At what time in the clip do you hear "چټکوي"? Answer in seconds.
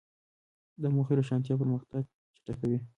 2.43-2.79